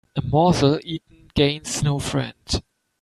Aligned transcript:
A 0.19 0.21
morsel 0.31 0.79
eaten 0.83 1.29
gains 1.35 1.83
no 1.83 1.99
friend. 1.99 2.63